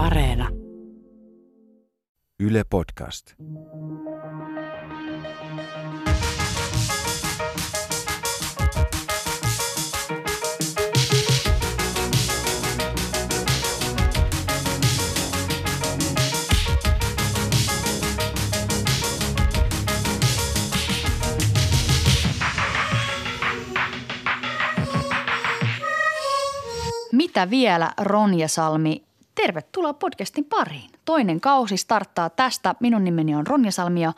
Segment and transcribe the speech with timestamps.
[0.00, 0.48] Areena.
[2.40, 3.34] Yle Podcast.
[27.12, 29.09] Mitä vielä, Ronja Salmi?
[29.40, 30.90] Tervetuloa podcastin pariin.
[31.04, 32.74] Toinen kausi starttaa tästä.
[32.80, 34.12] Minun nimeni on Ronja Salmi ja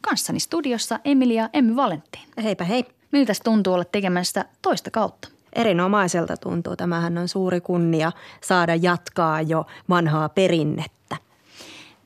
[0.00, 2.22] kanssani studiossa Emilia Emmy Valentin.
[2.42, 2.84] Heipä hei.
[3.12, 5.28] Miltä tuntuu olla tekemässä toista kautta?
[5.52, 6.76] Erinomaiselta tuntuu.
[6.76, 11.16] Tämähän on suuri kunnia saada jatkaa jo vanhaa perinnettä.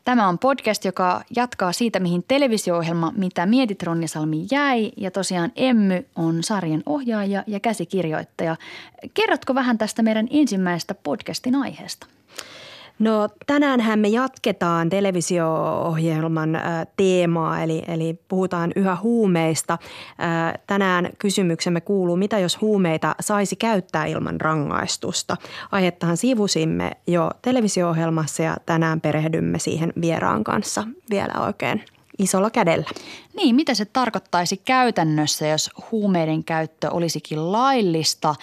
[0.08, 4.92] Tämä on podcast, joka jatkaa siitä, mihin televisio-ohjelma Mitä mietit Ronja Salmi jäi.
[4.96, 8.56] Ja tosiaan Emmy on sarjan ohjaaja ja käsikirjoittaja.
[9.14, 12.06] Kerrotko vähän tästä meidän ensimmäisestä podcastin aiheesta?
[12.98, 19.72] No tänäänhän me jatketaan televisio-ohjelman ä, teemaa, eli, eli puhutaan yhä huumeista.
[20.20, 25.36] Ä, tänään kysymyksemme kuuluu, mitä jos huumeita saisi käyttää ilman rangaistusta?
[25.72, 31.82] Aihettahan sivusimme jo televisio-ohjelmassa ja tänään perehdymme siihen vieraan kanssa vielä oikein–
[32.18, 32.84] isolla kädellä.
[33.36, 38.34] Niin, mitä se tarkoittaisi käytännössä, jos huumeiden käyttö olisikin laillista?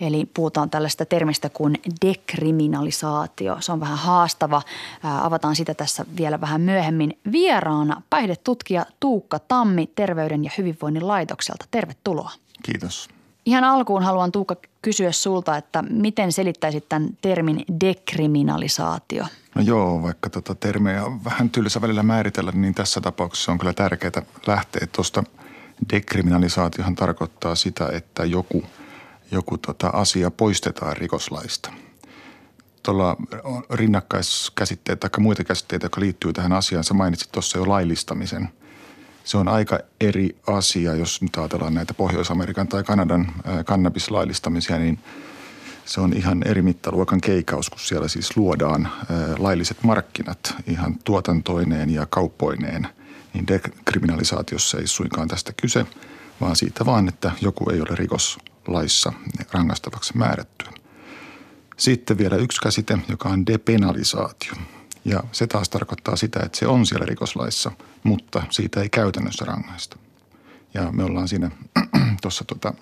[0.00, 1.74] Eli puhutaan tällaista termistä kuin
[2.06, 3.56] dekriminalisaatio.
[3.60, 4.62] Se on vähän haastava.
[5.02, 7.18] Ää, avataan sitä tässä vielä vähän myöhemmin.
[7.32, 11.64] Vieraana päihdetutkija Tuukka Tammi Terveyden ja hyvinvoinnin laitokselta.
[11.70, 12.30] Tervetuloa.
[12.62, 13.08] Kiitos.
[13.46, 19.24] Ihan alkuun haluan Tuukka kysyä sulta, että miten selittäisit tämän termin dekriminalisaatio?
[19.54, 23.72] No joo, vaikka tota termejä on vähän tylsä välillä määritellä, niin tässä tapauksessa on kyllä
[23.72, 25.24] tärkeää lähteä tuosta.
[25.92, 28.64] Dekriminalisaatiohan tarkoittaa sitä, että joku,
[29.30, 31.72] joku tota asia poistetaan rikoslaista.
[32.82, 33.16] Tuolla
[33.70, 38.48] rinnakkaiskäsitteet tai muita käsitteitä, jotka liittyy tähän asiaan, sä mainitsit tuossa jo laillistamisen–
[39.24, 43.32] se on aika eri asia, jos nyt ajatellaan näitä Pohjois-Amerikan tai Kanadan
[43.64, 44.98] kannabislaillistamisia, niin
[45.84, 48.88] se on ihan eri mittaluokan keikaus, kun siellä siis luodaan
[49.38, 52.88] lailliset markkinat ihan tuotantoineen ja kauppoineen.
[53.34, 55.86] Niin dekriminalisaatiossa ei suinkaan tästä kyse,
[56.40, 59.12] vaan siitä vaan, että joku ei ole rikoslaissa
[59.52, 60.68] rangaistavaksi määrättyä.
[61.76, 64.52] Sitten vielä yksi käsite, joka on depenalisaatio–
[65.04, 67.72] ja se taas tarkoittaa sitä, että se on siellä rikoslaissa,
[68.02, 69.96] mutta siitä ei käytännössä rangaista.
[70.74, 71.50] Ja me ollaan siinä
[72.22, 72.74] tuossa tota,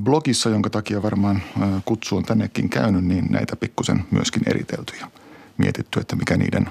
[0.00, 1.42] blogissa, jonka takia varmaan
[1.84, 5.10] kutsu on tännekin käynyt, niin näitä pikkusen myöskin eritelty ja
[5.58, 6.70] mietitty, että mikä niiden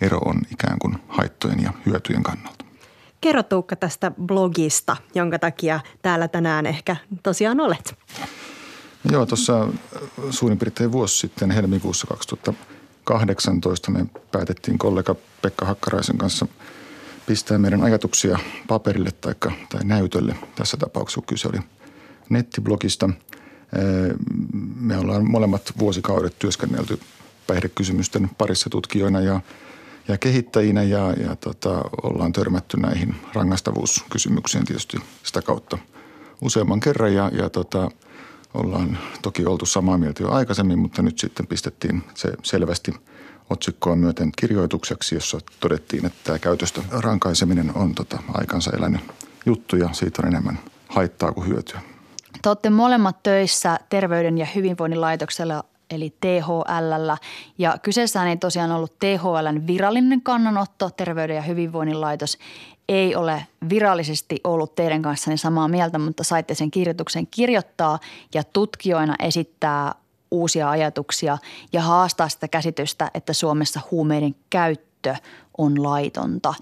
[0.00, 2.64] ero on ikään kuin haittojen ja hyötyjen kannalta.
[3.20, 7.94] Kerro Tuukka tästä blogista, jonka takia täällä tänään ehkä tosiaan olet.
[9.12, 9.68] Joo, tuossa
[10.30, 12.54] suurin piirtein vuosi sitten helmikuussa 2000
[13.04, 16.46] 18 me päätettiin kollega Pekka Hakkaraisen kanssa
[17.26, 19.34] pistää meidän ajatuksia paperille tai,
[19.68, 20.36] tai näytölle.
[20.54, 21.58] Tässä tapauksessa kyse oli
[22.28, 23.10] nettiblogista.
[24.76, 27.00] Me ollaan molemmat vuosikaudet työskennelty
[27.46, 29.40] päihdekysymysten parissa tutkijoina ja,
[30.08, 35.78] ja kehittäjinä ja, ja tota, ollaan törmätty näihin rangaistavuuskysymyksiin tietysti sitä kautta
[36.40, 37.90] useamman kerran ja, ja tota,–
[38.54, 42.94] ollaan toki oltu samaa mieltä jo aikaisemmin, mutta nyt sitten pistettiin se selvästi
[43.50, 49.00] otsikkoa myöten kirjoitukseksi, jossa todettiin, että tämä käytöstä rankaiseminen on tota aikansa elänyt
[49.46, 50.58] juttu ja siitä on enemmän
[50.88, 51.80] haittaa kuin hyötyä.
[52.42, 57.10] Te olette molemmat töissä Terveyden ja hyvinvoinnin laitoksella eli THL.
[57.58, 60.90] Ja kyseessä ei tosiaan ollut THLn virallinen kannanotto.
[60.90, 62.38] Terveyden ja hyvinvoinnin laitos
[62.92, 67.98] ei ole virallisesti ollut teidän kanssanne samaa mieltä, mutta saitte sen kirjoituksen kirjoittaa
[68.34, 69.94] ja tutkijoina esittää
[70.30, 71.38] uusia ajatuksia
[71.72, 75.14] ja haastaa sitä käsitystä, että Suomessa huumeiden käyttö
[75.58, 76.54] on laitonta.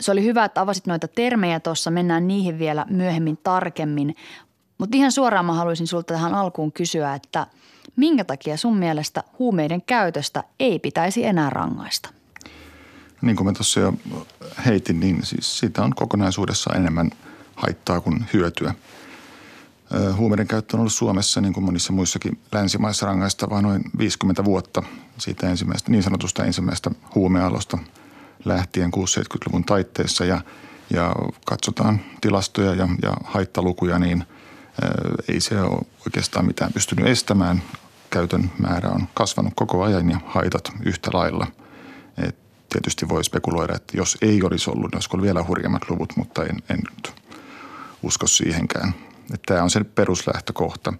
[0.00, 4.16] Se oli hyvä, että avasit noita termejä tuossa, mennään niihin vielä myöhemmin tarkemmin.
[4.78, 7.46] Mutta ihan suoraan mä haluaisin sulta tähän alkuun kysyä, että
[7.96, 12.17] minkä takia sun mielestä huumeiden käytöstä ei pitäisi enää rangaista?
[13.22, 13.94] Niin kuin mä tuossa jo
[14.66, 17.10] heitin, niin siis siitä on kokonaisuudessa enemmän
[17.56, 18.74] haittaa kuin hyötyä.
[20.16, 24.82] Huumeiden käyttö on ollut Suomessa, niin kuin monissa muissakin länsimaissa rangaistavaa noin 50 vuotta
[25.18, 27.78] siitä ensimmäistä, niin sanotusta ensimmäistä huumealosta
[28.44, 30.40] lähtien 60-70-luvun taitteessa ja,
[30.90, 31.14] ja
[31.46, 34.24] katsotaan tilastoja ja, ja haittalukuja, niin
[35.28, 37.62] ei se ole oikeastaan mitään pystynyt estämään.
[38.10, 41.46] Käytön määrä on kasvanut koko ajan ja haitat yhtä lailla–
[42.68, 46.44] tietysti voi spekuloida, että jos ei olisi ollut, niin olisiko ollut vielä hurjemmat luvut, mutta
[46.44, 47.12] en, en nyt
[48.02, 48.94] usko siihenkään.
[49.34, 50.92] Että tämä on se peruslähtökohta.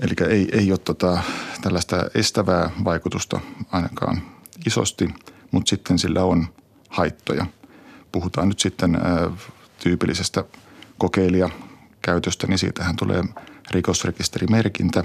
[0.00, 1.22] Eli ei, ei ole tota,
[1.62, 3.40] tällaista estävää vaikutusta
[3.72, 4.22] ainakaan
[4.66, 5.14] isosti,
[5.50, 6.46] mutta sitten sillä on
[6.88, 7.46] haittoja.
[8.12, 8.98] Puhutaan nyt sitten
[9.82, 10.44] tyypillisestä
[10.98, 13.24] kokeilijakäytöstä, niin siitähän tulee
[13.70, 15.04] rikosrekisterimerkintä,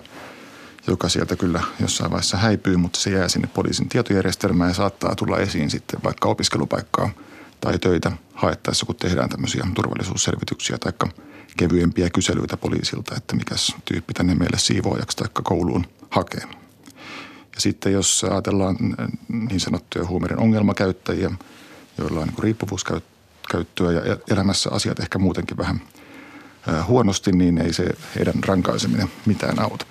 [0.88, 5.40] joka sieltä kyllä jossain vaiheessa häipyy, mutta se jää sinne poliisin tietojärjestelmään ja saattaa tulla
[5.40, 7.10] esiin sitten vaikka opiskelupaikkaa
[7.62, 10.94] tai töitä haettaessa, kun tehdään tämmöisiä turvallisuusselvityksiä tai
[11.58, 16.44] kevyempiä kyselyitä poliisilta, että mikäs tyyppi tänne meille siivoojaksi tai kouluun hakee.
[17.56, 18.78] Ja sitten jos ajatellaan
[19.30, 21.32] niin sanottuja huumeiden ongelmakäyttäjiä,
[21.98, 25.82] joilla on niin riippuvuuskäyttöä ja elämässä asiat ehkä muutenkin vähän
[26.88, 29.86] huonosti, niin ei se heidän rankaiseminen mitään auta.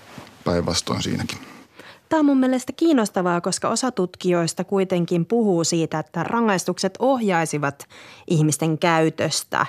[0.45, 1.39] Päinvastoin siinäkin.
[2.09, 7.89] Tämä on mun mielestä kiinnostavaa, koska osa tutkijoista kuitenkin puhuu siitä, että rangaistukset ohjaisivat
[8.27, 9.67] ihmisten käytöstä.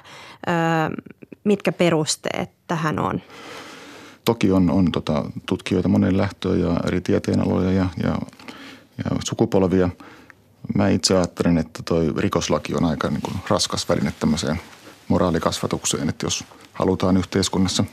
[1.44, 3.22] mitkä perusteet tähän on?
[4.25, 8.18] Toki on, on tota, tutkijoita monen lähtöön ja eri tieteenaloja ja, ja,
[8.98, 9.89] ja sukupolvia.
[10.75, 14.60] Mä itse ajattelen, että toi rikoslaki on aika niin kuin raskas väline tämmöiseen
[15.07, 16.44] moraalikasvatukseen, että jos
[16.74, 17.83] halutaan yhteiskunnassa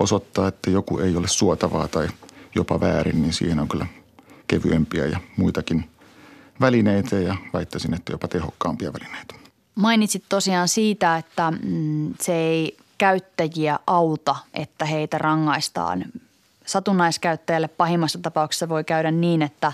[0.00, 2.08] osoittaa, että joku ei ole suotavaa tai
[2.54, 3.86] jopa väärin, niin siihen on kyllä
[4.46, 5.90] kevyempiä ja muitakin
[6.60, 9.34] välineitä ja väittäisin, että jopa tehokkaampia välineitä.
[9.74, 16.04] Mainitsit tosiaan siitä, että mm, se ei käyttäjiä auta, että heitä rangaistaan.
[16.66, 19.72] Satunnaiskäyttäjälle pahimmassa tapauksessa voi käydä niin, että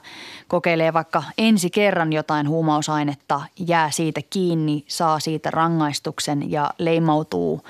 [0.49, 7.64] kokeilee vaikka ensi kerran jotain huumausainetta, jää siitä kiinni, saa siitä rangaistuksen ja leimautuu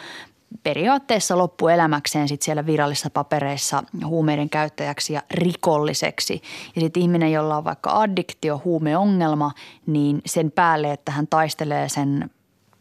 [0.63, 6.43] periaatteessa loppuelämäkseen sit siellä virallisissa papereissa huumeiden käyttäjäksi ja rikolliseksi.
[6.75, 9.53] Ja sitten ihminen, jolla on vaikka addiktio, huumeongelma,
[9.87, 12.31] niin sen päälle, että hän taistelee sen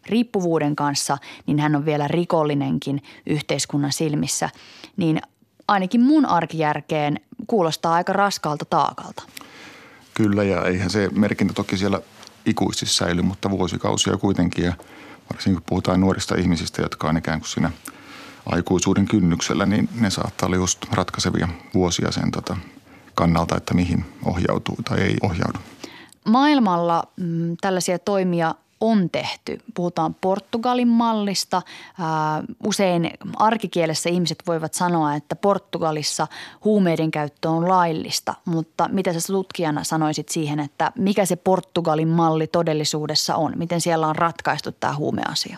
[0.05, 1.17] riippuvuuden kanssa,
[1.47, 4.49] niin hän on vielä rikollinenkin yhteiskunnan silmissä.
[4.97, 5.21] Niin
[5.67, 9.23] ainakin mun arkijärkeen kuulostaa aika raskaalta taakalta.
[10.13, 12.01] Kyllä ja eihän se merkintä toki siellä
[12.45, 14.73] ikuisesti säily, mutta vuosikausia kuitenkin ja
[15.33, 17.71] varsinkin kun puhutaan nuorista ihmisistä, jotka on ikään kuin siinä
[18.45, 22.57] aikuisuuden kynnyksellä, niin ne saattaa olla just ratkaisevia vuosia sen tota
[23.15, 25.59] kannalta, että mihin ohjautuu tai ei ohjaudu.
[26.25, 29.59] Maailmalla mm, tällaisia toimia on tehty.
[29.73, 31.61] Puhutaan Portugalin mallista.
[32.65, 36.27] Usein arkikielessä ihmiset voivat sanoa, että Portugalissa
[36.63, 42.47] huumeiden käyttö on laillista, mutta mitä sä tutkijana sanoisit siihen, että mikä se Portugalin malli
[42.47, 43.53] todellisuudessa on?
[43.55, 45.57] Miten siellä on ratkaistu tämä huumeasia?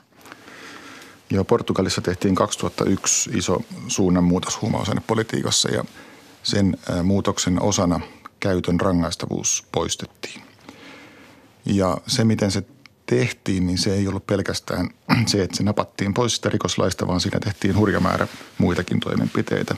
[1.30, 5.84] Joo, Portugalissa tehtiin 2001 iso suunnanmuutos huumausainepolitiikassa ja
[6.44, 8.00] sen muutoksen osana
[8.40, 10.42] käytön rangaistavuus poistettiin.
[11.66, 12.64] Ja se, miten se
[13.08, 14.90] tehtiin, niin se ei ollut pelkästään
[15.28, 18.28] se, että se napattiin pois sitä rikoslaista, vaan siinä tehtiin hurja määrä
[18.58, 19.76] muitakin toimenpiteitä.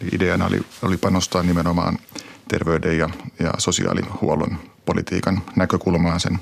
[0.00, 1.98] Eli ideana oli, oli panostaa nimenomaan
[2.48, 6.38] terveyden ja, ja sosiaalihuollon politiikan näkökulmaan sen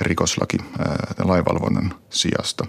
[0.00, 2.66] rikoslaki ää, lainvalvonnan sijasta.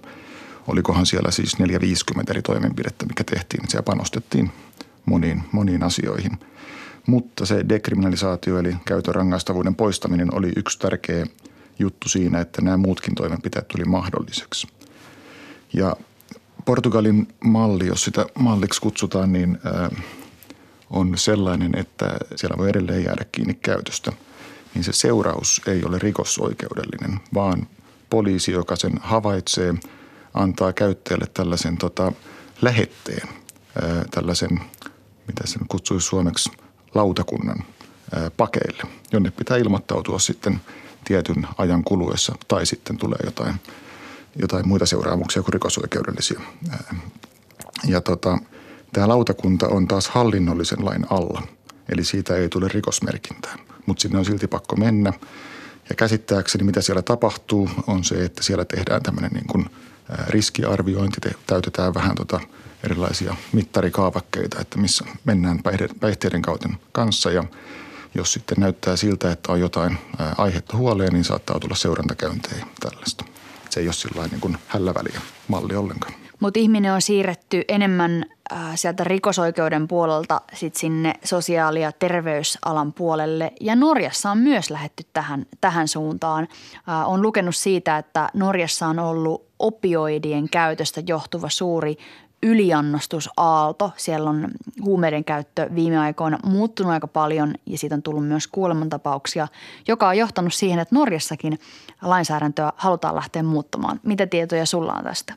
[0.68, 3.64] Olikohan siellä siis 450 eri toimenpidettä, mikä tehtiin.
[3.68, 4.52] Siellä panostettiin
[5.06, 6.40] moniin, moniin asioihin.
[7.08, 11.26] Mutta se dekriminalisaatio eli käytön rangaistavuuden poistaminen oli yksi tärkeä–
[11.82, 14.68] juttu siinä, että nämä muutkin toimenpiteet tuli mahdolliseksi.
[15.74, 15.96] Ja
[16.66, 19.58] Portugalin malli, jos sitä malliksi kutsutaan, niin
[20.90, 24.12] on sellainen, että siellä voi edelleen jäädä kiinni käytöstä.
[24.74, 27.68] Niin se seuraus ei ole rikosoikeudellinen, vaan
[28.10, 29.74] poliisi, joka sen havaitsee,
[30.34, 32.12] antaa käyttäjälle tällaisen tota,
[32.62, 33.28] lähetteen,
[34.12, 34.60] tällaisen,
[35.28, 36.52] mitä sen kutsuisi suomeksi,
[36.96, 37.58] lautakunnan
[38.38, 40.62] pakeille, jonne pitää ilmoittautua sitten–
[41.04, 43.56] tietyn ajan kuluessa tai sitten tulee jotain,
[44.36, 46.42] jotain muita seuraamuksia kuin rikosoikeudellisia.
[47.88, 48.38] Ja tota,
[48.94, 51.48] tämä lautakunta on taas hallinnollisen lain alla,
[51.90, 55.14] eli siitä ei tule rikosmerkintää, mutta sinne on silti pakko mennä.
[55.90, 59.66] Ja käsittääkseni mitä siellä tapahtuu on se, että siellä tehdään tämmöinen niin kuin
[60.28, 61.18] riskiarviointi,
[61.48, 62.40] täytetään vähän tota
[62.84, 65.60] erilaisia mittarikaavakkeita, että missä mennään
[66.00, 67.44] päihteiden kautta kanssa ja–
[68.16, 69.98] jos sitten näyttää siltä, että on jotain
[70.38, 73.26] aihetta huoleen, niin saattaa tulla seurantakäyntejä tällaista.
[73.70, 76.14] Se ei ole sillä niin kuin hälläväliä malli ollenkaan.
[76.40, 78.26] Mutta ihminen on siirretty enemmän
[78.76, 83.52] sieltä rikosoikeuden puolelta sit sinne sosiaali- ja terveysalan puolelle.
[83.62, 86.48] Ja Norjassa on myös lähetty tähän, tähän suuntaan.
[87.06, 91.98] on lukenut siitä, että Norjassa on ollut opioidien käytöstä johtuva suuri
[92.44, 93.92] yliannostusaalto.
[93.98, 94.48] Siellä on
[94.84, 99.48] huumeiden käyttö viime aikoina muuttunut aika paljon ja siitä on tullut myös kuolemantapauksia,
[99.88, 101.60] joka on johtanut siihen, että Norjassakin
[102.02, 104.00] lainsäädäntöä halutaan lähteä muuttamaan.
[104.04, 105.34] Mitä tietoja sulla on tästä?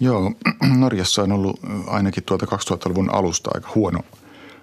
[0.00, 0.32] Joo,
[0.78, 4.00] Norjassa on ollut ainakin tuolta 2000-luvun alusta aika huono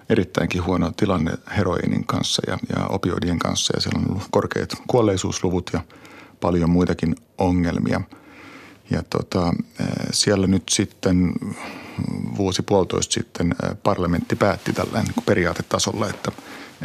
[0.08, 5.70] erittäinkin huono tilanne heroinin kanssa ja, ja opioidien kanssa ja siellä on ollut korkeat kuolleisuusluvut
[5.72, 5.80] ja
[6.40, 8.00] paljon muitakin ongelmia.
[8.90, 9.52] Ja tota,
[10.10, 11.32] siellä nyt sitten
[12.36, 16.32] vuosi puolitoista sitten parlamentti päätti tällä niin periaatetasolla, että,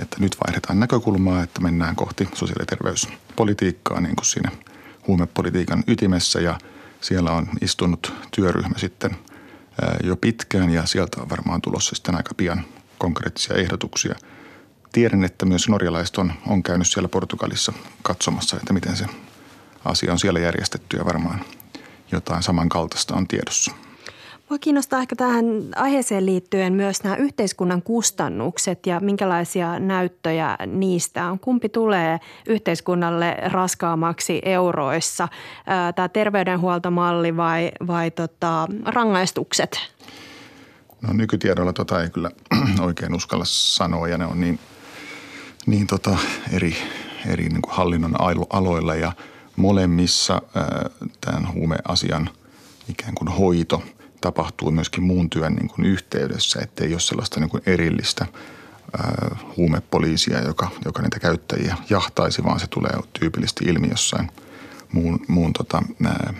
[0.02, 4.52] että nyt vaihdetaan näkökulmaa, että mennään kohti sosiaali- ja terveyspolitiikkaa niin kuin siinä
[5.08, 6.60] huumepolitiikan ytimessä ja
[7.02, 9.16] siellä on istunut työryhmä sitten
[10.04, 12.66] jo pitkään ja sieltä on varmaan tulossa sitten aika pian
[12.98, 14.16] konkreettisia ehdotuksia.
[14.92, 19.06] Tiedän, että myös norjalaiset on, on käynyt siellä Portugalissa katsomassa, että miten se
[19.86, 21.46] asia on siellä järjestetty ja varmaan
[22.12, 23.72] jotain samankaltaista on tiedossa.
[24.50, 31.40] Mua kiinnostaa ehkä tähän aiheeseen liittyen myös nämä yhteiskunnan kustannukset ja minkälaisia näyttöjä niistä on.
[31.40, 35.28] Kumpi tulee yhteiskunnalle raskaammaksi euroissa,
[35.96, 39.78] tämä terveydenhuoltomalli vai, vai tota, rangaistukset?
[41.02, 42.32] No nykytiedolla tota ei kyllä
[42.88, 44.60] oikein uskalla sanoa ja ne on niin,
[45.66, 46.18] niin tota
[46.52, 46.76] eri,
[47.28, 48.16] eri niin kuin hallinnon
[48.50, 49.12] aloilla ja
[49.60, 50.42] molemmissa
[51.22, 52.30] tämän huumeasian
[52.90, 53.84] ikään kuin hoito–
[54.22, 58.26] tapahtuu myöskin muun työn niin kuin yhteydessä, ettei ole sellaista niin kuin erillistä
[58.98, 64.32] ää, huumepoliisia, joka, joka niitä käyttäjiä jahtaisi, vaan se tulee tyypillisesti ilmi jossain
[64.92, 66.34] muun, muun tota, ää,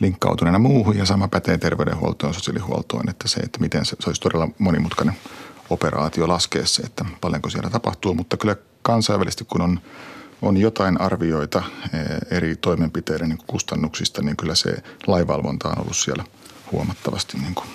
[0.00, 0.96] linkkautuneena muuhun.
[0.96, 5.16] Ja sama pätee terveydenhuoltoon ja sosiaalihuoltoon, että se, että miten se, se olisi todella monimutkainen
[5.70, 9.80] operaatio laskea se, että paljonko siellä tapahtuu, mutta kyllä kansainvälisesti kun on,
[10.42, 11.62] on jotain arvioita
[12.30, 14.76] eri toimenpiteiden niin kustannuksista, niin kyllä se
[15.06, 16.24] laivalvonta on ollut siellä–
[16.72, 17.66] huomattavasti niin kuin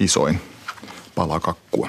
[0.00, 0.40] isoin
[1.14, 1.88] pala kakkua.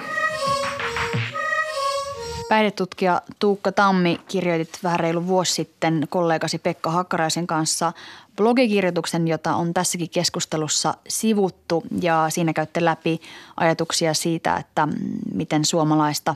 [2.50, 7.94] Päihdetutkija Tuukka Tammi kirjoitit vähän reilu vuosi sitten kollegasi Pekka Hakkaraisen kanssa
[8.36, 13.22] blogikirjoituksen, jota on tässäkin keskustelussa sivuttu ja siinä käytte läpi
[13.58, 14.88] ajatuksia siitä, että
[15.34, 16.36] miten suomalaista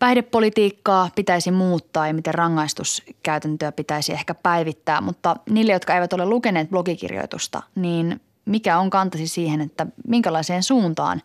[0.00, 5.00] päihdepolitiikkaa pitäisi muuttaa ja miten rangaistuskäytäntöä pitäisi ehkä päivittää.
[5.00, 11.22] Mutta niille, jotka eivät ole lukeneet blogikirjoitusta, niin mikä on kantasi siihen, että minkälaiseen suuntaan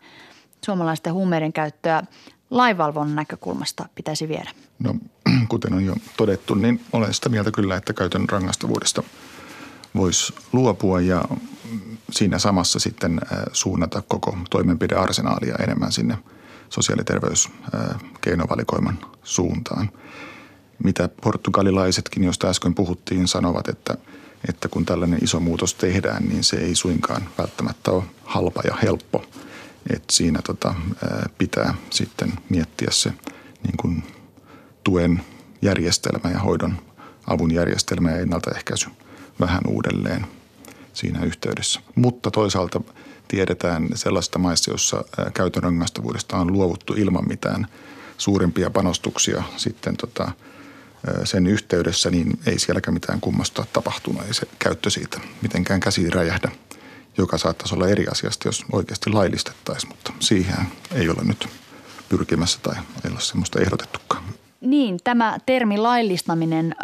[0.64, 2.02] suomalaisten huumeiden käyttöä
[2.50, 4.50] lainvalvonnan näkökulmasta pitäisi viedä?
[4.78, 4.94] No
[5.48, 9.02] kuten on jo todettu, niin olen sitä mieltä kyllä, että käytön rangaistavuudesta
[9.96, 11.24] voisi luopua ja
[12.10, 13.20] siinä samassa sitten
[13.52, 16.18] suunnata koko toimenpidearsenaalia enemmän sinne
[16.70, 19.90] sosiaali- ja terveyskeinovalikoiman suuntaan.
[20.84, 23.96] Mitä portugalilaisetkin, joista äsken puhuttiin, sanovat, että–
[24.48, 29.24] että kun tällainen iso muutos tehdään, niin se ei suinkaan välttämättä ole halpa ja helppo.
[29.94, 30.74] Että siinä tota,
[31.38, 33.10] pitää sitten miettiä se
[33.62, 34.02] niin kuin
[34.84, 35.22] tuen
[35.62, 36.76] järjestelmä ja hoidon
[37.26, 38.88] avun järjestelmä ja ennaltaehkäisy
[39.40, 40.26] vähän uudelleen
[40.92, 41.80] siinä yhteydessä.
[41.94, 42.80] Mutta toisaalta
[43.28, 45.04] tiedetään sellaista maissa, jossa
[45.34, 47.66] käytön rangaistavuudesta on luovuttu ilman mitään
[48.18, 50.30] suurimpia panostuksia sitten tota,–
[51.24, 54.22] sen yhteydessä, niin ei sielläkään mitään kummasta tapahtunut.
[54.26, 56.48] Ei se käyttö siitä mitenkään käsiin räjähdä,
[57.18, 61.48] joka saattaisi olla eri asiasta, jos oikeasti laillistettaisiin, mutta siihen ei ole nyt
[62.08, 64.24] pyrkimässä tai ei ole semmoista ehdotettukaan.
[64.60, 66.74] Niin, tämä termi laillistaminen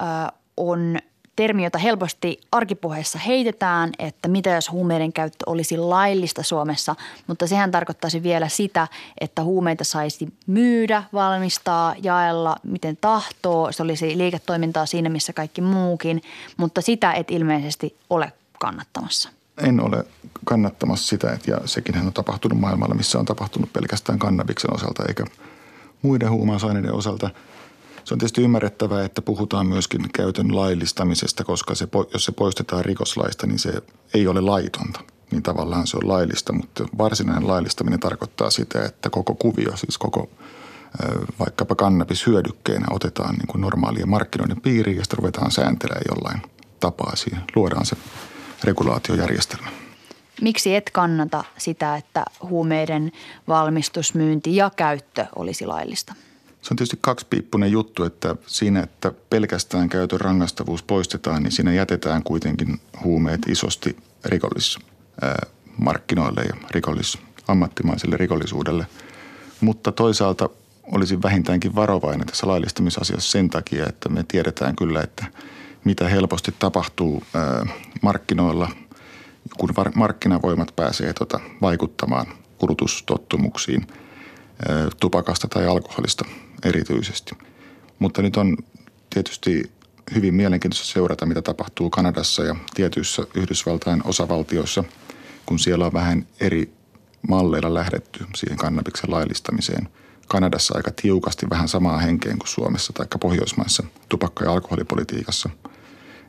[0.57, 0.99] on
[1.37, 6.97] termi, jota helposti arkipuheessa heitetään, että mitä jos huumeiden käyttö olisi laillista Suomessa,
[7.27, 8.89] mutta sehän tarkoittaisi vielä sitä,
[9.21, 13.73] että huumeita saisi myydä, valmistaa, jaella, miten tahtoo.
[13.73, 16.23] Se olisi liiketoimintaa siinä, missä kaikki muukin,
[16.57, 19.29] mutta sitä et ilmeisesti ole kannattamassa.
[19.59, 20.05] En ole
[20.45, 25.25] kannattamassa sitä, että ja sekin on tapahtunut maailmalla, missä on tapahtunut pelkästään kannabiksen osalta eikä
[26.03, 27.31] muiden huumausaineiden osalta–
[28.05, 33.47] se on tietysti ymmärrettävää, että puhutaan myöskin käytön laillistamisesta, koska se, jos se poistetaan rikoslaista,
[33.47, 33.83] niin se
[34.15, 35.01] ei ole laitonta.
[35.31, 40.29] Niin tavallaan se on laillista, mutta varsinainen laillistaminen tarkoittaa sitä, että koko kuvio, siis koko
[41.39, 46.43] vaikkapa kannabis hyödykkeenä otetaan niin kuin normaalien markkinoiden piiriin ja sitten ruvetaan sääntelemään jollain
[46.81, 47.43] tapaa siihen.
[47.57, 47.97] Luodaan se
[48.65, 49.69] regulaatiojärjestelmä.
[50.41, 53.13] Miksi et kannata sitä, että huumeiden
[53.49, 56.15] valmistus, myynti ja käyttö olisi laillista?
[56.62, 62.23] Se on tietysti kaksipiippunen juttu, että siinä, että pelkästään käytön rangaistavuus poistetaan, niin siinä jätetään
[62.23, 68.87] kuitenkin huumeet isosti rikollismarkkinoille ja rikollis, ammattimaiselle rikollisuudelle.
[69.61, 70.49] Mutta toisaalta
[70.92, 75.26] olisin vähintäänkin varovainen tässä laillistamisasiassa sen takia, että me tiedetään kyllä, että
[75.85, 77.23] mitä helposti tapahtuu
[78.02, 78.71] markkinoilla,
[79.59, 82.26] kun markkinavoimat pääsee tota vaikuttamaan
[82.59, 83.87] kulutustottumuksiin
[85.00, 86.25] tupakasta tai alkoholista–
[86.65, 87.35] erityisesti.
[87.99, 88.57] Mutta nyt on
[89.11, 89.71] tietysti
[90.15, 94.85] hyvin mielenkiintoista seurata, mitä tapahtuu Kanadassa ja tietyissä Yhdysvaltain osavaltioissa,
[95.47, 96.73] kun siellä on vähän eri
[97.29, 99.89] malleilla lähdetty siihen kannabiksen laillistamiseen.
[100.29, 105.51] Kanadassa aika tiukasti vähän samaa henkeen kuin Suomessa tai Pohjoismaissa tupakka- ja alkoholipolitiikassa.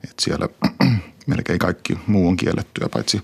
[0.03, 0.50] Et siellä
[1.27, 3.22] melkein kaikki muu on kiellettyä, paitsi,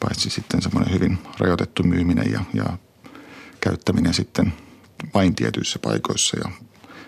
[0.00, 2.78] paitsi sitten semmoinen hyvin rajoitettu myyminen ja, ja
[3.60, 4.52] käyttäminen sitten
[5.14, 6.50] vain tietyissä paikoissa ja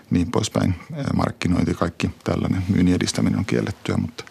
[0.09, 0.75] niin poispäin.
[1.15, 4.23] Markkinointi, kaikki tällainen myynnin edistäminen on kiellettyä, mutta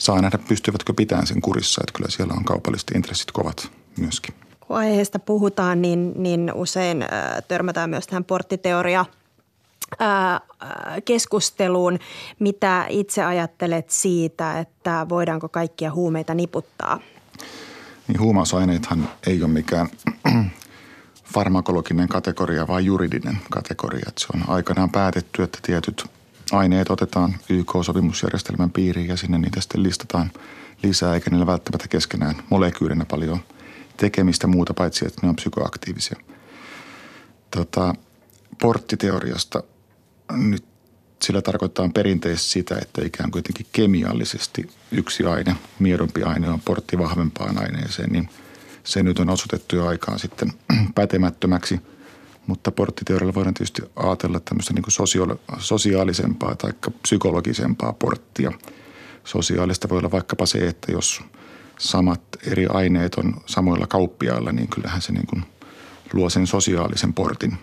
[0.00, 4.34] saa nähdä, pystyvätkö pitämään sen kurissa, että kyllä siellä on kaupalliset intressit kovat myöskin.
[4.60, 7.08] Kun aiheesta puhutaan, niin, niin usein äh,
[7.48, 9.04] törmätään myös tähän porttiteoria
[11.04, 11.98] keskusteluun.
[12.38, 17.00] Mitä itse ajattelet siitä, että voidaanko kaikkia huumeita niputtaa?
[18.08, 19.88] Niin huumausaineethan ei ole mikään
[21.34, 24.04] farmakologinen kategoria, vaan juridinen kategoria.
[24.08, 26.04] Että se on aikanaan päätetty, että tietyt
[26.52, 30.30] aineet otetaan YK-sopimusjärjestelmän piiriin ja sinne niitä sitten listataan
[30.82, 33.40] lisää, eikä niillä välttämättä keskenään molekyylinä paljon
[33.96, 36.16] tekemistä muuta, paitsi että ne on psykoaktiivisia.
[37.50, 37.94] Tota,
[38.60, 39.62] porttiteoriasta
[40.32, 40.64] nyt
[41.22, 47.58] sillä tarkoittaa perinteisesti sitä, että ikään kuin kemiallisesti yksi aine, miedompi aine on portti vahvempaan
[47.58, 48.28] aineeseen, niin
[48.84, 50.52] se nyt on osoitettu jo aikaan sitten
[50.94, 51.80] pätemättömäksi–
[52.46, 56.72] mutta porttiteorialla voidaan tietysti ajatella tämmöistä niin sosio- sosiaalisempaa tai
[57.02, 58.52] psykologisempaa porttia.
[59.24, 61.20] Sosiaalista voi olla vaikkapa se, että jos
[61.78, 65.44] samat eri aineet on samoilla kauppiailla, niin kyllähän se niin kuin
[66.12, 67.58] luo sen sosiaalisen portin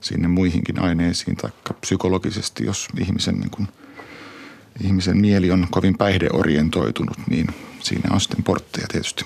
[0.00, 1.36] sinne muihinkin aineisiin.
[1.36, 1.50] Tai
[1.80, 3.68] psykologisesti, jos ihmisen, niin kuin,
[4.84, 7.46] ihmisen mieli on kovin päihdeorientoitunut, niin
[7.80, 9.24] siinä on sitten portteja tietysti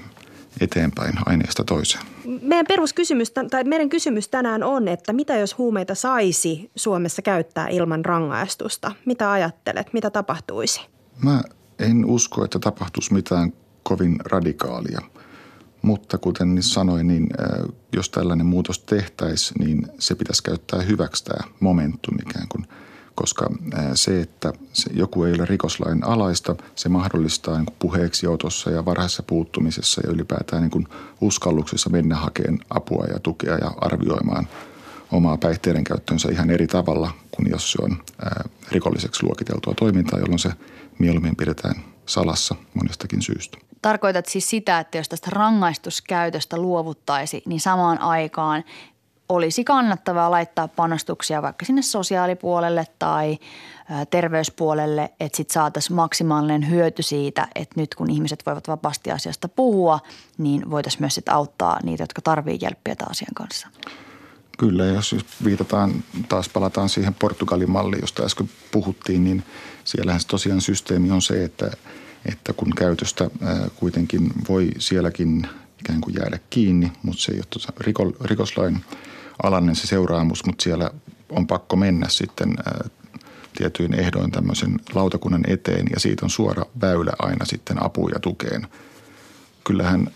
[0.60, 2.04] eteenpäin aineesta toiseen.
[2.42, 8.04] Meidän peruskysymys, tai meidän kysymys tänään on, että mitä jos huumeita saisi Suomessa käyttää ilman
[8.04, 8.92] rangaistusta?
[9.04, 9.92] Mitä ajattelet?
[9.92, 10.80] Mitä tapahtuisi?
[11.22, 11.42] Mä
[11.78, 15.00] en usko, että tapahtuisi mitään kovin radikaalia.
[15.82, 17.28] Mutta kuten sanoin, niin
[17.92, 22.66] jos tällainen muutos tehtäisiin, niin se pitäisi käyttää hyväksi tämä momentum ikään kuin–
[23.16, 23.50] koska
[23.94, 24.52] se, että
[24.94, 30.62] joku ei ole rikoslain alaista, se mahdollistaa niin puheeksi otossa ja varhaisessa puuttumisessa ja ylipäätään
[30.62, 30.88] niin kuin
[31.20, 34.48] uskalluksessa mennä hakemaan apua ja tukea ja arvioimaan
[35.12, 38.02] omaa päihteiden käyttöönsä ihan eri tavalla kuin jos se on
[38.72, 40.50] rikolliseksi luokiteltua toimintaa, jolloin se
[40.98, 41.74] mieluummin pidetään
[42.06, 43.58] salassa monestakin syystä.
[43.82, 48.64] Tarkoitat siis sitä, että jos tästä rangaistuskäytöstä luovuttaisi, niin samaan aikaan
[49.28, 53.38] olisi kannattavaa laittaa panostuksia vaikka sinne sosiaalipuolelle tai
[54.10, 60.00] terveyspuolelle, että sitten saataisiin maksimaalinen hyöty siitä, että nyt kun ihmiset voivat vapaasti asiasta puhua,
[60.38, 63.68] niin voitaisiin myös sitten auttaa niitä, jotka tarvitsevat jälppiä asian kanssa.
[64.58, 69.44] Kyllä, jos viitataan, taas palataan siihen Portugalin malliin, josta äsken puhuttiin, niin
[69.84, 71.70] siellähän se tosiaan systeemi on se, että,
[72.26, 73.30] että kun käytöstä
[73.76, 75.48] kuitenkin voi sielläkin
[75.80, 77.40] ikään kuin jäädä kiinni, mutta se ei
[77.98, 78.84] ole rikoslain
[79.42, 80.90] alainen se seuraamus, mutta siellä
[81.30, 82.56] on pakko mennä sitten
[83.56, 88.66] tietyin ehdoin tämmöisen lautakunnan eteen ja siitä on suora väylä aina sitten apuun ja tukeen.
[89.64, 90.10] Kyllähän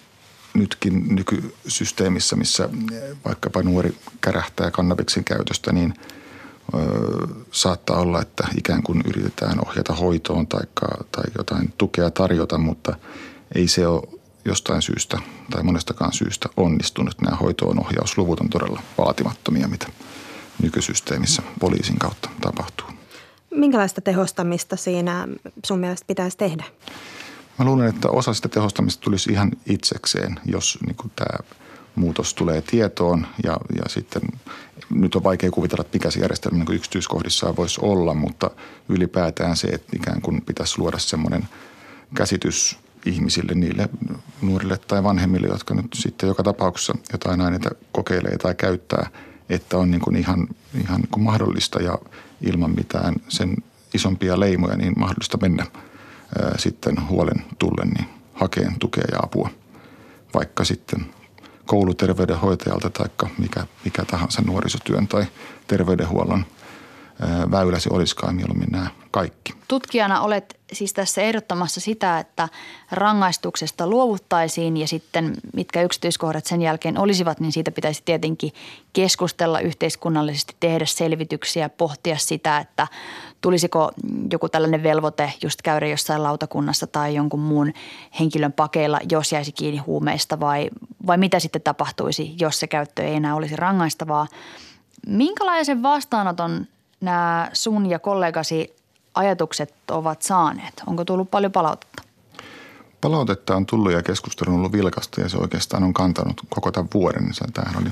[0.54, 2.68] nytkin nykysysteemissä, missä
[3.24, 5.94] vaikkapa nuori kärähtää kannabiksen käytöstä, niin
[6.74, 6.78] ö,
[7.52, 10.62] saattaa olla, että ikään kuin yritetään ohjata hoitoon tai,
[11.12, 12.96] tai jotain tukea tarjota, mutta
[13.54, 15.18] ei se ole jostain syystä
[15.50, 17.20] tai monestakaan syystä onnistunut.
[17.20, 19.86] Nämä hoitoon ohjausluvut on todella vaatimattomia, mitä
[20.62, 22.86] nykysysteemissä poliisin kautta tapahtuu.
[23.50, 25.28] Minkälaista tehostamista siinä
[25.66, 26.64] sun mielestä pitäisi tehdä?
[27.58, 31.38] Mä luulen, että osa sitä tehostamista tulisi ihan itsekseen, jos niin kuin tämä
[31.94, 34.22] muutos tulee tietoon ja, ja sitten
[34.90, 38.50] nyt on vaikea kuvitella, että mikä se järjestelmä niin yksityiskohdissaan voisi olla, mutta
[38.88, 41.48] ylipäätään se, että ikään kuin pitäisi luoda semmoinen
[42.14, 43.88] käsitys ihmisille, niille
[44.42, 49.10] nuorille tai vanhemmille, jotka nyt sitten joka tapauksessa jotain aineita kokeilee tai käyttää,
[49.48, 50.48] että on niin kuin ihan,
[50.84, 51.98] ihan niin kuin mahdollista ja
[52.40, 53.56] ilman mitään sen
[53.94, 55.66] isompia leimoja, niin mahdollista mennä
[56.42, 59.50] ää, sitten huolen tullen niin hakeen tukea ja apua,
[60.34, 61.06] vaikka sitten
[61.66, 63.08] kouluterveydenhoitajalta tai
[63.38, 65.26] mikä, mikä tahansa nuorisotyön tai
[65.66, 66.44] terveydenhuollon
[67.50, 69.54] väylä se olisikaan mieluummin nämä kaikki.
[69.68, 72.48] Tutkijana olet siis tässä ehdottamassa sitä, että
[72.90, 78.52] rangaistuksesta luovuttaisiin ja sitten mitkä yksityiskohdat sen jälkeen olisivat, niin siitä pitäisi tietenkin
[78.92, 82.86] keskustella yhteiskunnallisesti, tehdä selvityksiä, pohtia sitä, että
[83.40, 83.90] tulisiko
[84.32, 87.72] joku tällainen velvoite just käydä jossain lautakunnassa tai jonkun muun
[88.20, 90.70] henkilön pakeilla, jos jäisi kiinni huumeista vai,
[91.06, 94.26] vai mitä sitten tapahtuisi, jos se käyttö ei enää olisi rangaistavaa.
[95.06, 96.66] Minkälaisen vastaanoton
[97.00, 98.76] nämä sun ja kollegasi
[99.14, 100.82] ajatukset ovat saaneet?
[100.86, 102.02] Onko tullut paljon palautetta?
[103.00, 106.88] Palautetta on tullut ja keskustelu on ollut vilkasta ja se oikeastaan on kantanut koko tämän
[106.94, 107.30] vuoden.
[107.52, 107.90] Tämähän oli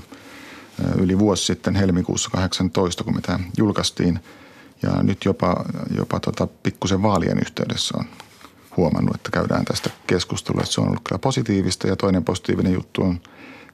[0.98, 4.20] yli vuosi sitten helmikuussa 18, kun me tämä julkaistiin.
[4.82, 5.64] Ja nyt jopa,
[5.96, 8.04] jopa tota, pikkusen vaalien yhteydessä on
[8.76, 10.64] huomannut, että käydään tästä keskustelua.
[10.64, 13.20] Se on ollut kyllä positiivista ja toinen positiivinen juttu on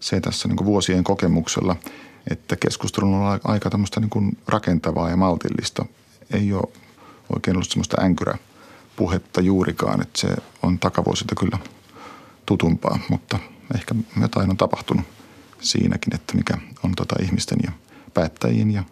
[0.01, 1.77] se tässä niin vuosien kokemuksella,
[2.31, 5.87] että keskustelu on aika tämmöistä niin kuin rakentavaa ja maltillista.
[6.31, 6.73] Ei ole
[7.35, 10.29] oikein ollut semmoista änkyräpuhetta juurikaan, että se
[10.63, 11.59] on takavuosilta kyllä
[12.47, 13.39] tutumpaa, mutta
[13.75, 15.05] ehkä jotain on tapahtunut
[15.61, 17.73] siinäkin, että mikä on tota ihmisten ja
[18.15, 18.83] päättäjien ja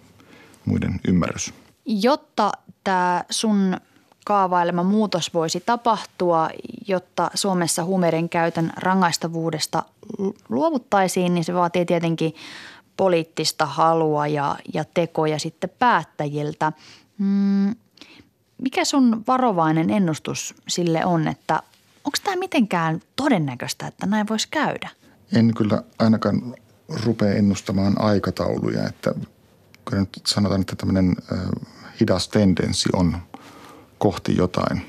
[0.65, 1.55] muiden ymmärrys.
[1.87, 2.53] Jotta
[2.85, 3.77] tämä sun
[4.25, 6.49] kaavailema muutos voisi tapahtua,
[6.89, 9.83] jotta Suomessa huumeiden käytön rangaistavuudesta
[10.49, 12.35] luovuttaisiin, niin se vaatii tietenkin
[13.03, 16.73] poliittista halua ja, ja tekoja sitten päättäjiltä.
[17.19, 17.75] Mm,
[18.63, 21.55] mikä sun varovainen ennustus sille on, että
[22.05, 24.89] onko tämä mitenkään todennäköistä, että näin voisi käydä?
[25.33, 26.55] En kyllä ainakaan
[27.05, 29.15] rupea ennustamaan aikatauluja, että
[29.85, 31.17] kyllä nyt sanotaan, että tämmöinen
[32.01, 33.17] hidas tendenssi on–
[34.03, 34.83] kohti jotain,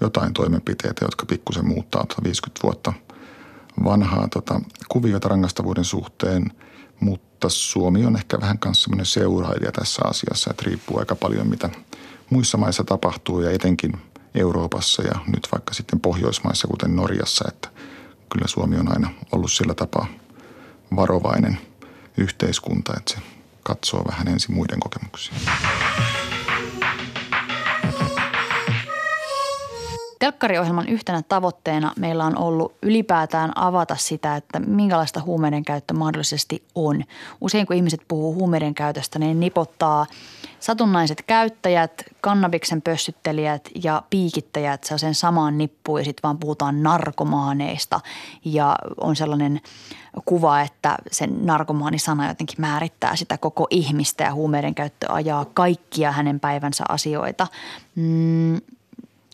[0.00, 2.92] jotain toimenpiteitä, jotka pikkusen muuttaa 50 vuotta
[3.84, 6.52] vanhaa tota, kuviota rangaistavuuden suhteen,
[7.00, 11.70] mutta Suomi on ehkä vähän kanssa semmoinen seurailija tässä asiassa, että riippuu aika paljon mitä
[12.30, 13.92] muissa maissa tapahtuu ja etenkin
[14.34, 17.68] Euroopassa ja nyt vaikka sitten Pohjoismaissa, kuten Norjassa, että
[18.32, 20.06] kyllä Suomi on aina ollut sillä tapaa
[20.96, 21.58] varovainen
[22.16, 23.20] yhteiskunta, että se
[23.62, 25.34] katsoo vähän ensin muiden kokemuksia.
[30.18, 37.04] Telkkariohjelman yhtenä tavoitteena meillä on ollut ylipäätään avata sitä, että minkälaista huumeiden käyttö mahdollisesti on.
[37.40, 40.06] Usein kun ihmiset puhuu huumeiden käytöstä, niin nipottaa
[40.60, 48.00] satunnaiset käyttäjät, kannabiksen pössyttelijät ja piikittäjät sen samaan nippuun ja sitten vaan puhutaan narkomaaneista.
[48.44, 49.60] Ja on sellainen
[50.24, 56.40] kuva, että sen narkomaanisana jotenkin määrittää sitä koko ihmistä ja huumeiden käyttö ajaa kaikkia hänen
[56.40, 57.46] päivänsä asioita.
[57.94, 58.60] Mm,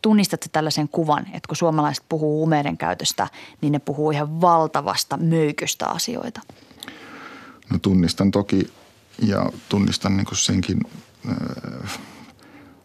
[0.05, 3.29] Tunnistatko tällaisen kuvan, että kun suomalaiset puhuu huumeiden käytöstä,
[3.61, 6.41] niin ne puhuu ihan valtavasta möyköstä asioita?
[7.71, 8.73] No tunnistan toki
[9.23, 10.81] ja tunnistan niin senkin
[11.29, 11.99] äh,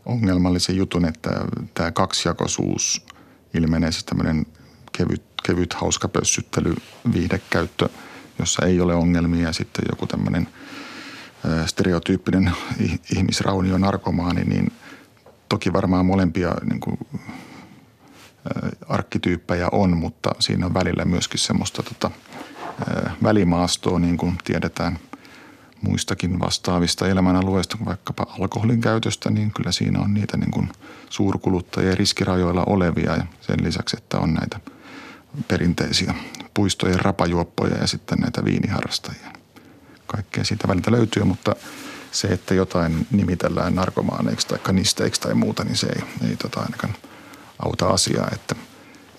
[0.06, 1.30] ongelmallisen jutun, että
[1.74, 3.06] tämä kaksijakoisuus
[3.54, 4.46] ilmenee siis tämmöinen
[4.92, 6.76] kevyt, kevyt hauska pössyttely,
[7.14, 7.90] viihdekäyttö,
[8.40, 10.48] jossa ei ole ongelmia ja sitten joku tämmöinen
[11.46, 12.52] äh, stereotyyppinen
[13.16, 14.72] ihmisraunio narkomaani, niin–
[15.50, 16.98] Toki varmaan molempia niin kuin,
[18.88, 22.12] arkkityyppejä on, mutta siinä on välillä myöskin semmoista tota,
[23.24, 25.00] välimaastoa, niin kuin tiedetään
[25.82, 30.70] muistakin vastaavista elämänalueista, vaikkapa alkoholin käytöstä, niin kyllä siinä on niitä niin kuin
[31.10, 34.60] suurkuluttajia riskirajoilla olevia ja sen lisäksi, että on näitä
[35.48, 36.16] perinteisiä
[36.54, 39.32] puistojen rapajuoppoja ja sitten näitä viiniharrastajia.
[40.08, 41.56] Kaikkea siitä väliltä löytyy, mutta–
[42.12, 46.94] se, että jotain nimitellään narkomaaneiksi tai kanisteiksi tai muuta, niin se ei, ei tota ainakaan
[47.60, 48.56] auta asiaa, että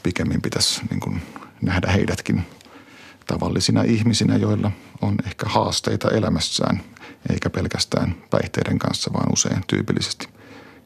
[0.03, 1.23] pikemmin pitäisi niin kuin
[1.63, 2.47] nähdä heidätkin
[3.27, 4.71] tavallisina ihmisinä, joilla
[5.03, 6.83] on ehkä haasteita elämässään,
[7.31, 10.29] eikä pelkästään päihteiden kanssa, vaan usein tyypillisesti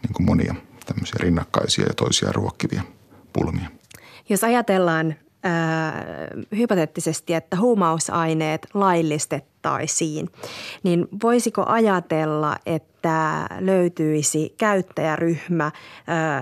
[0.02, 0.54] niin kuin monia
[0.86, 2.82] tämmöisiä rinnakkaisia ja toisia ruokkivia
[3.32, 3.68] pulmia.
[4.28, 5.14] Jos ajatellaan
[6.56, 10.30] hypoteettisesti, että huumausaineet laillistettaisiin,
[10.82, 15.72] niin voisiko ajatella, että löytyisi käyttäjäryhmä,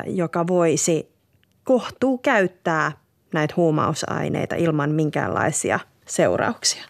[0.07, 1.13] joka voisi
[1.65, 2.93] kohtuu käyttää
[3.35, 6.85] näitä huumausaineita ilman minkäänlaisia seurauksia?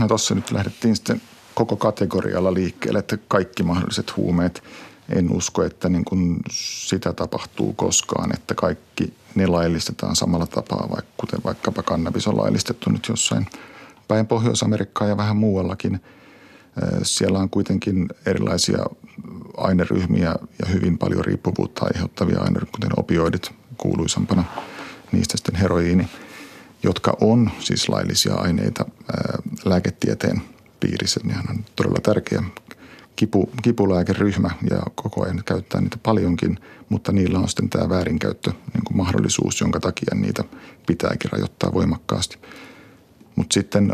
[0.00, 1.20] No tuossa nyt lähdettiin sitten
[1.54, 4.62] koko kategorialla liikkeelle, että kaikki mahdolliset huumeet.
[5.08, 11.12] En usko, että niin kuin sitä tapahtuu koskaan, että kaikki ne laillistetaan samalla tapaa, vaikka,
[11.16, 13.46] kuten vaikkapa kannabis on laillistettu nyt jossain
[14.08, 16.00] päin Pohjois-Amerikkaa ja vähän muuallakin.
[17.02, 18.78] Siellä on kuitenkin erilaisia
[19.56, 24.44] aineryhmiä ja hyvin paljon riippuvuutta aiheuttavia aineryhmiä, kuten opioidit kuuluisampana,
[25.12, 26.08] niistä sitten heroiini,
[26.82, 28.84] jotka on siis laillisia aineita
[29.64, 30.42] lääketieteen
[30.80, 31.20] piirissä.
[31.24, 32.42] Nehän on todella tärkeä
[33.16, 38.84] kipu, kipulääkeryhmä ja koko ajan käyttää niitä paljonkin, mutta niillä on sitten tämä väärinkäyttö niin
[38.84, 40.44] kuin mahdollisuus, jonka takia niitä
[40.86, 42.38] pitääkin rajoittaa voimakkaasti.
[43.36, 43.92] Mutta sitten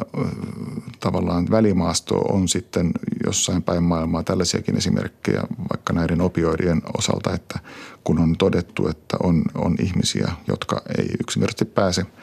[1.01, 2.93] tavallaan välimaasto on sitten
[3.27, 7.59] jossain päin maailmaa tällaisiakin esimerkkejä vaikka näiden opioidien osalta, että
[8.05, 12.07] kun on todettu, että on, on ihmisiä, jotka ei yksinkertaisesti pääse–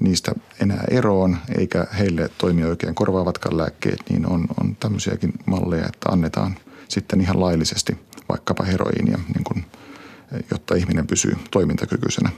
[0.00, 0.32] niistä
[0.62, 6.56] enää eroon, eikä heille toimi oikein korvaavatkaan lääkkeet, niin on, on tämmöisiäkin malleja, että annetaan
[6.88, 9.66] sitten ihan laillisesti vaikkapa heroiinia, niin kuin,
[10.50, 12.30] jotta ihminen pysyy toimintakykyisenä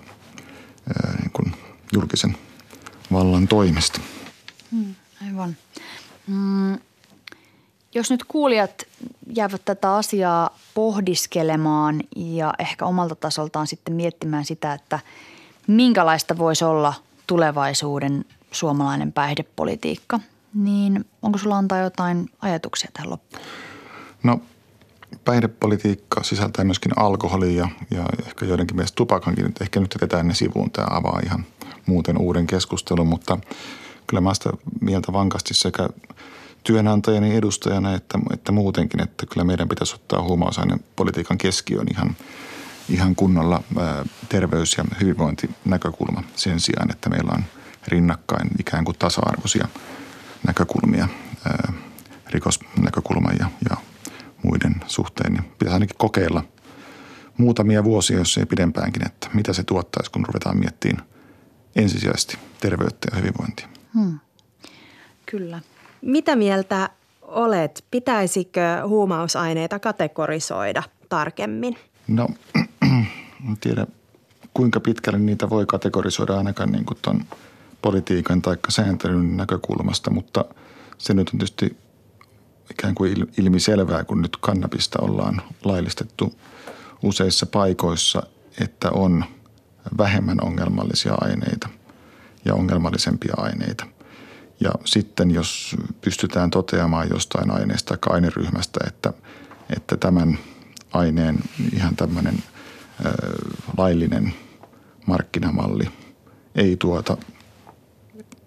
[1.21, 1.53] niin kuin
[1.93, 2.37] julkisen
[3.13, 4.01] vallan toimesta.
[4.73, 4.95] Hmm,
[5.27, 5.57] aivan.
[6.27, 6.79] Mm,
[7.95, 8.87] jos nyt kuulijat
[9.37, 14.99] jäävät tätä asiaa pohdiskelemaan ja ehkä omalta tasoltaan sitten miettimään sitä, että
[15.67, 16.95] minkälaista voisi olla
[17.31, 20.21] tulevaisuuden suomalainen päihdepolitiikka,
[20.55, 23.43] niin onko sulla antaa jotain ajatuksia tähän loppuun?
[24.23, 24.41] No
[25.25, 29.55] päihdepolitiikka sisältää myöskin alkoholia ja ehkä joidenkin mielestä tupakankin.
[29.61, 30.71] Ehkä nyt jätetään ne sivuun.
[30.71, 31.45] Tämä avaa ihan
[31.87, 33.39] muuten uuden keskustelun, mutta
[34.07, 35.89] kyllä mä sitä mieltä vankasti sekä
[36.65, 42.17] työnantajani edustajana että, että muutenkin, että kyllä meidän pitäisi ottaa huumausaineen politiikan keskiöön ihan,
[42.91, 43.63] ihan kunnolla
[44.29, 47.45] terveys- ja hyvinvointinäkökulma sen sijaan, että meillä on
[47.89, 49.69] rinnakkain ikään kuin tasa-arvoisia
[50.47, 51.09] näkökulmia,
[52.31, 53.77] rikosnäkökulman ja, ja
[54.43, 56.45] muiden suhteen, niin pitäisi ainakin kokeilla
[57.37, 61.07] muutamia vuosia, jos ei pidempäänkin, että mitä se tuottaisi, kun ruvetaan miettimään
[61.77, 63.69] ensisijaisesti terveyttä ja hyvinvointia.
[63.95, 64.19] Hmm.
[65.27, 65.61] Kyllä.
[66.03, 66.91] Mitä mieltä
[67.23, 67.85] olet?
[67.91, 71.77] Pitäisikö huumausaineita kategorisoida tarkemmin?
[72.09, 72.29] No,
[73.49, 73.87] en tiedä
[74.55, 77.25] kuinka pitkälle niitä voi kategorisoida ainakaan niin kuin ton
[77.83, 80.45] politiikan tai sääntelyn näkökulmasta, mutta
[80.99, 81.77] se nyt on tietysti
[82.71, 86.39] ikään kuin ilmiselvää, kun nyt kannabista ollaan laillistettu
[87.03, 88.23] useissa paikoissa,
[88.61, 89.25] että on
[89.99, 91.69] vähemmän ongelmallisia aineita
[92.45, 93.87] ja ongelmallisempia aineita.
[94.61, 99.13] Ja sitten jos pystytään toteamaan jostain aineesta tai aineryhmästä, että,
[99.77, 100.39] että tämän
[100.93, 101.39] aineen
[101.73, 102.35] ihan tämmöinen
[103.77, 104.35] laillinen
[105.07, 105.89] markkinamalli
[106.55, 107.17] ei tuota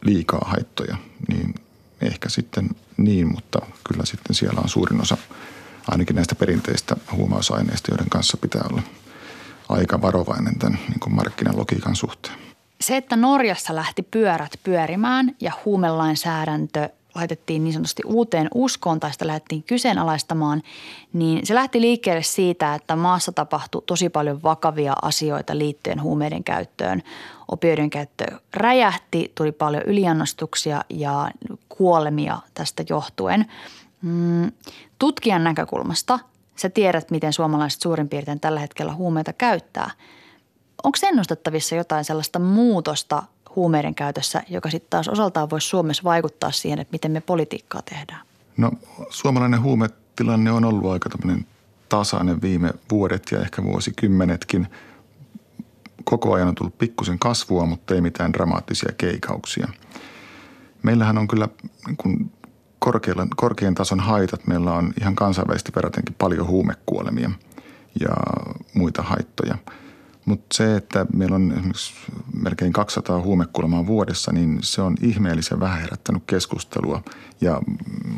[0.01, 1.55] liikaa haittoja, niin
[2.01, 5.17] ehkä sitten niin, mutta kyllä sitten siellä on suurin osa
[5.87, 8.81] ainakin näistä perinteistä huumausaineista, joiden kanssa pitää olla
[9.69, 12.35] aika varovainen tämän niin kuin markkinalogiikan suhteen.
[12.81, 19.27] Se, että Norjassa lähti pyörät pyörimään ja huumelainsäädäntö laitettiin niin sanotusti uuteen uskoon tai sitä
[19.27, 20.61] lähdettiin kyseenalaistamaan,
[21.13, 27.03] niin se lähti liikkeelle siitä, että maassa tapahtui tosi paljon vakavia asioita liittyen huumeiden käyttöön.
[27.51, 31.31] Opioiden käyttö räjähti, tuli paljon yliannostuksia ja
[31.69, 33.45] kuolemia tästä johtuen.
[34.01, 34.51] Mm,
[34.99, 36.19] tutkijan näkökulmasta
[36.55, 39.91] sä tiedät, miten suomalaiset suurin piirtein tällä hetkellä huumeita käyttää.
[40.83, 43.23] Onko ennustettavissa jotain sellaista muutosta
[43.55, 48.21] huumeiden käytössä, joka sitten taas osaltaan voisi Suomessa vaikuttaa siihen, että miten me politiikkaa tehdään?
[48.57, 48.71] No
[49.09, 51.09] suomalainen huumetilanne on ollut aika
[51.89, 54.67] tasainen viime vuodet ja ehkä vuosikymmenetkin.
[56.03, 59.67] Koko ajan on tullut pikkusen kasvua, mutta ei mitään dramaattisia keikauksia.
[60.83, 61.47] Meillähän on kyllä
[61.87, 62.31] niin kuin
[63.35, 64.47] korkean tason haitat.
[64.47, 67.31] Meillä on ihan kansainvälisesti verratenkin paljon huumekuolemia
[67.99, 68.09] ja
[68.73, 69.57] muita haittoja–
[70.25, 71.93] mutta se, että meillä on esimerkiksi
[72.33, 77.03] melkein 200 huumekuolemaa vuodessa, niin se on ihmeellisen vähän herättänyt keskustelua.
[77.41, 77.61] Ja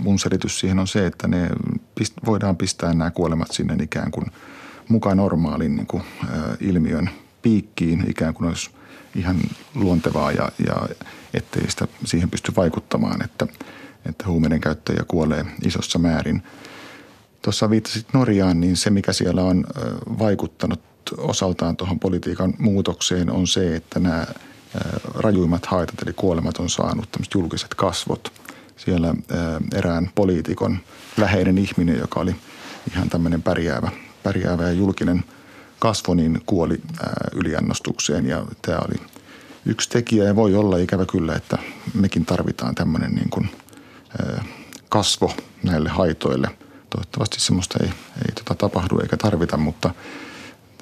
[0.03, 1.49] mun selitys siihen on se, että ne
[1.99, 4.25] pist- voidaan pistää nämä kuolemat sinne ikään kuin
[4.87, 7.09] mukaan normaalin niin kuin, ä, ilmiön
[7.41, 8.69] piikkiin, ikään kuin olisi
[9.15, 9.37] ihan
[9.75, 10.87] luontevaa ja, ja
[11.33, 13.47] ettei sitä siihen pysty vaikuttamaan, että,
[14.05, 16.43] että huumeiden käyttäjä kuolee isossa määrin.
[17.41, 19.65] Tuossa viittasit Norjaan, niin se mikä siellä on
[20.19, 20.79] vaikuttanut–
[21.17, 24.25] osaltaan tuohon politiikan muutokseen on se, että nämä
[25.15, 28.33] rajuimmat haitat eli kuolemat on saanut tämmöiset julkiset kasvot.
[28.77, 29.15] Siellä
[29.75, 30.77] erään poliitikon
[31.17, 32.35] läheinen ihminen, joka oli
[32.91, 33.91] ihan tämmöinen pärjäävä,
[34.23, 35.23] pärjäävä ja julkinen
[35.79, 36.81] kasvo, niin kuoli
[37.33, 38.95] yliannostukseen ja tämä oli
[39.65, 41.57] yksi tekijä ja voi olla ikävä kyllä, että
[41.93, 43.49] mekin tarvitaan tämmöinen niin kuin
[44.89, 46.49] kasvo näille haitoille.
[46.89, 49.93] Toivottavasti semmoista ei, ei tota tapahdu eikä tarvita, mutta–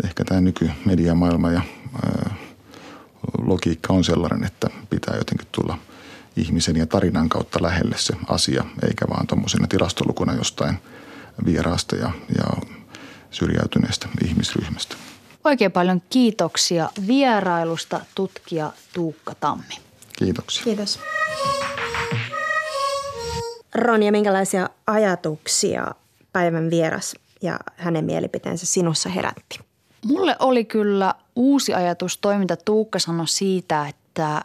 [0.04, 1.62] ehkä tämä nykymediamaailma ja
[2.04, 2.36] ää,
[3.38, 5.78] logiikka on sellainen, että pitää jotenkin tulla
[6.36, 10.78] ihmisen ja tarinan kautta lähelle se asia, eikä vaan tuommoisena tilastolukuna jostain
[11.46, 12.44] vieraasta ja, ja
[13.32, 14.96] syrjäytyneestä ihmisryhmästä.
[15.44, 19.76] Oikein paljon kiitoksia vierailusta tutkija Tuukka Tammi.
[20.18, 20.64] Kiitoksia.
[20.64, 21.00] Kiitos.
[23.76, 25.92] Ronja, minkälaisia ajatuksia
[26.34, 29.60] päivän vieras ja hänen mielipiteensä sinussa herätti?
[30.06, 34.42] Mulle oli kyllä uusi ajatus toiminta Tuukka sanoi siitä, että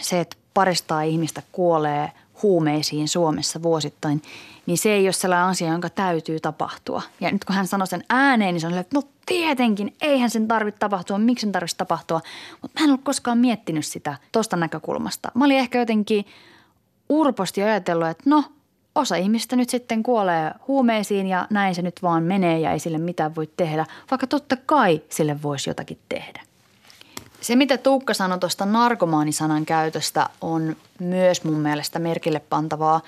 [0.00, 4.22] se, että parista ihmistä kuolee huumeisiin Suomessa vuosittain,
[4.66, 7.02] niin se ei ole sellainen asia, jonka täytyy tapahtua.
[7.20, 10.48] Ja nyt kun hän sanoi sen ääneen, niin se on että no tietenkin, eihän sen
[10.48, 12.20] tarvitse tapahtua, miksi sen tarvitsisi tapahtua.
[12.62, 15.32] Mutta mä en ollut koskaan miettinyt sitä tuosta näkökulmasta.
[15.34, 16.26] Mä olin ehkä jotenkin
[17.08, 18.44] urposti ajatellut, että no–
[18.94, 22.98] osa ihmistä nyt sitten kuolee huumeisiin ja näin se nyt vaan menee ja ei sille
[22.98, 26.42] mitään voi tehdä, vaikka totta kai sille voisi jotakin tehdä.
[27.40, 33.00] Se, mitä Tuukka sanoi tuosta narkomaanisanan käytöstä, on myös mun mielestä merkille pantavaa.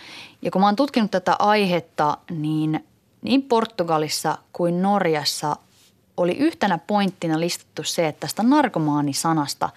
[0.42, 2.85] Ja kun mä oon tutkinut tätä aihetta, niin
[3.23, 5.57] niin Portugalissa kuin Norjassa
[6.16, 9.68] oli yhtenä pointtina listattu se, että tästä narkomaanisanasta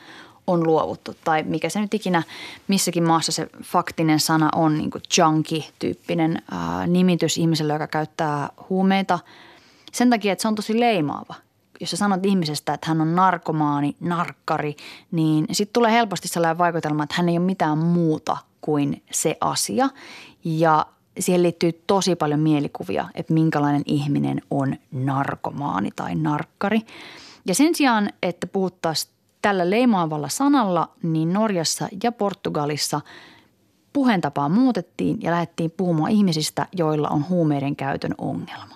[0.47, 1.15] on luovuttu.
[1.23, 2.23] Tai mikä se nyt ikinä
[2.67, 9.19] missäkin maassa se faktinen sana on, niin kuin junkie-tyyppinen ää, nimitys ihmiselle, joka käyttää huumeita.
[9.91, 11.35] Sen takia, että se on tosi leimaava
[11.79, 14.75] jos sä sanot ihmisestä, että hän on narkomaani, narkkari,
[15.11, 19.89] niin sitten tulee helposti sellainen vaikutelma, että hän ei ole mitään muuta kuin se asia.
[20.43, 20.85] Ja
[21.19, 26.81] siihen liittyy tosi paljon mielikuvia, että minkälainen ihminen on narkomaani tai narkkari.
[27.45, 29.14] Ja sen sijaan, että puhuttaisiin
[29.45, 33.01] tällä leimaavalla sanalla, niin Norjassa ja Portugalissa
[33.93, 38.75] puheentapaa muutettiin ja lähdettiin puhumaan ihmisistä, joilla on huumeiden käytön ongelma.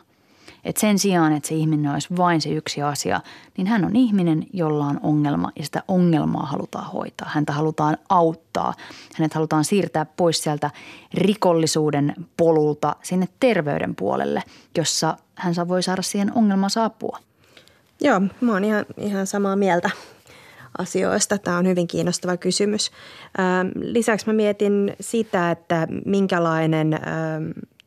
[0.63, 3.21] Et sen sijaan, että se ihminen olisi vain se yksi asia,
[3.57, 7.29] niin hän on ihminen, jolla on ongelma ja sitä ongelmaa halutaan hoitaa.
[7.33, 8.73] Häntä halutaan auttaa.
[9.15, 10.71] Hänet halutaan siirtää pois sieltä
[11.13, 14.43] rikollisuuden polulta sinne terveyden puolelle,
[14.77, 17.19] jossa hän voi saada siihen ongelmansa apua.
[18.01, 19.89] Joo, mä oon ihan, ihan samaa mieltä
[20.79, 21.37] asioista.
[21.37, 22.91] Tämä on hyvin kiinnostava kysymys.
[23.75, 26.99] Lisäksi mä mietin sitä, että minkälainen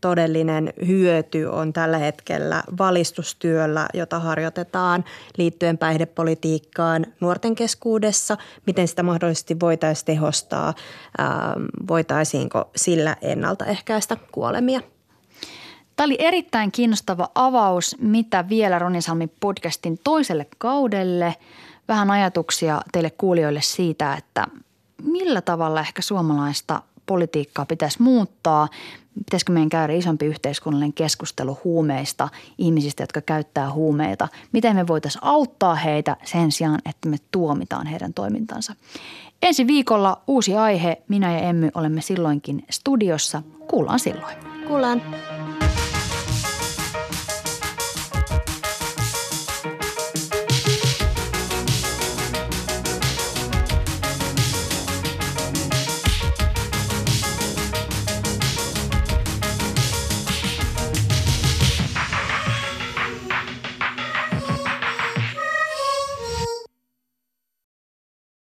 [0.01, 5.05] todellinen hyöty on tällä hetkellä valistustyöllä, jota harjoitetaan
[5.39, 8.37] liittyen päihdepolitiikkaan nuorten keskuudessa.
[8.67, 10.75] Miten sitä mahdollisesti voitaisiin tehostaa?
[11.89, 14.81] Voitaisiinko sillä ennaltaehkäistä kuolemia?
[15.97, 21.35] Tämä oli erittäin kiinnostava avaus, mitä vielä Ronisalmi podcastin toiselle kaudelle.
[21.88, 24.47] Vähän ajatuksia teille kuulijoille siitä, että
[25.03, 28.68] millä tavalla ehkä suomalaista politiikkaa pitäisi muuttaa.
[29.18, 34.29] Pitäisikö meidän käydä isompi yhteiskunnallinen keskustelu huumeista, ihmisistä, jotka käyttää huumeita.
[34.53, 38.75] Miten me voitaisiin auttaa heitä sen sijaan, että me tuomitaan heidän toimintansa.
[39.42, 41.03] Ensi viikolla uusi aihe.
[41.09, 43.42] Minä ja Emmy olemme silloinkin studiossa.
[43.68, 44.37] Kuullaan silloin.
[44.68, 45.03] Kuullaan.